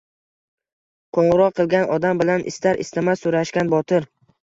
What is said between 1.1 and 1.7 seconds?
Qo`ng`iroq